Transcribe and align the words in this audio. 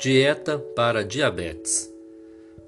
Dieta 0.00 0.58
para 0.58 1.04
diabetes. 1.04 1.92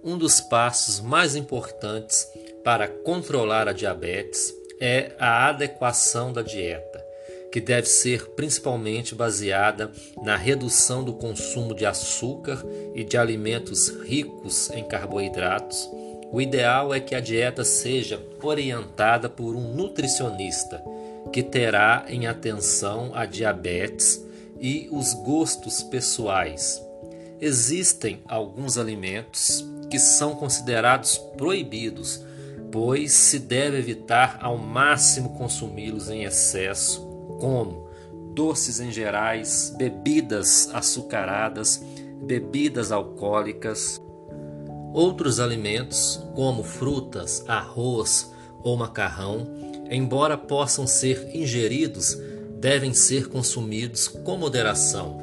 Um 0.05 0.19
dos 0.19 0.39
passos 0.39 1.01
mais 1.01 1.35
importantes 1.35 2.29
para 2.63 2.87
controlar 2.87 3.67
a 3.69 3.73
diabetes 3.73 4.55
é 4.79 5.13
a 5.19 5.49
adequação 5.49 6.31
da 6.31 6.43
dieta, 6.43 7.03
que 7.51 7.59
deve 7.59 7.89
ser 7.89 8.27
principalmente 8.33 9.15
baseada 9.15 9.91
na 10.23 10.37
redução 10.37 11.03
do 11.03 11.15
consumo 11.15 11.75
de 11.75 11.87
açúcar 11.87 12.63
e 12.95 13.03
de 13.03 13.17
alimentos 13.17 13.89
ricos 13.89 14.69
em 14.69 14.85
carboidratos. 14.85 15.89
O 16.31 16.39
ideal 16.39 16.93
é 16.93 17.01
que 17.01 17.15
a 17.15 17.21
dieta 17.21 17.65
seja 17.65 18.23
orientada 18.43 19.31
por 19.31 19.57
um 19.57 19.73
nutricionista 19.73 20.85
que 21.33 21.43
terá 21.43 22.05
em 22.11 22.27
atenção 22.27 23.11
a 23.15 23.25
diabetes 23.25 24.23
e 24.61 24.87
os 24.93 25.15
gostos 25.15 25.83
pessoais 25.83 26.92
Existem 27.45 28.23
alguns 28.29 28.79
alimentos 28.79 29.69
que 29.91 29.99
são 29.99 30.37
considerados 30.37 31.19
proibidos, 31.37 32.25
pois 32.71 33.11
se 33.11 33.41
deve 33.41 33.79
evitar 33.79 34.39
ao 34.41 34.57
máximo 34.57 35.31
consumi-los 35.31 36.09
em 36.09 36.23
excesso, 36.23 37.01
como 37.41 37.89
doces 38.33 38.79
em 38.79 38.93
gerais, 38.93 39.75
bebidas 39.77 40.71
açucaradas, 40.73 41.83
bebidas 42.25 42.93
alcoólicas. 42.93 44.01
Outros 44.95 45.41
alimentos, 45.41 46.25
como 46.37 46.63
frutas, 46.63 47.43
arroz 47.49 48.33
ou 48.63 48.77
macarrão, 48.77 49.49
embora 49.91 50.39
possam 50.39 50.87
ser 50.87 51.35
ingeridos, 51.35 52.17
devem 52.61 52.95
ser 52.95 53.29
consumidos 53.29 54.07
com 54.07 54.37
moderação 54.37 55.22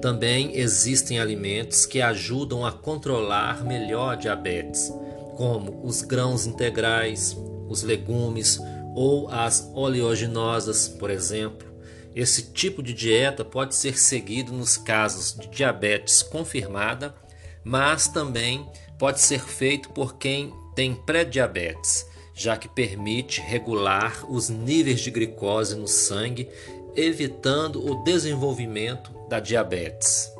também 0.00 0.56
existem 0.56 1.20
alimentos 1.20 1.84
que 1.84 2.00
ajudam 2.00 2.64
a 2.64 2.72
controlar 2.72 3.64
melhor 3.64 4.14
a 4.14 4.16
diabetes, 4.16 4.92
como 5.36 5.84
os 5.84 6.02
grãos 6.02 6.46
integrais, 6.46 7.36
os 7.68 7.82
legumes 7.82 8.58
ou 8.94 9.28
as 9.28 9.70
oleaginosas, 9.74 10.88
por 10.88 11.10
exemplo. 11.10 11.68
Esse 12.14 12.52
tipo 12.52 12.82
de 12.82 12.92
dieta 12.92 13.44
pode 13.44 13.74
ser 13.74 13.98
seguido 13.98 14.52
nos 14.52 14.76
casos 14.76 15.38
de 15.38 15.48
diabetes 15.48 16.22
confirmada, 16.22 17.14
mas 17.62 18.08
também 18.08 18.66
pode 18.98 19.20
ser 19.20 19.40
feito 19.40 19.90
por 19.90 20.16
quem 20.16 20.52
tem 20.74 20.94
pré-diabetes, 20.94 22.06
já 22.34 22.56
que 22.56 22.68
permite 22.68 23.40
regular 23.40 24.24
os 24.30 24.48
níveis 24.48 25.00
de 25.00 25.10
glicose 25.10 25.76
no 25.76 25.86
sangue 25.86 26.48
evitando 26.96 27.84
o 27.84 28.02
desenvolvimento 28.02 29.10
da 29.28 29.40
diabetes. 29.40 30.32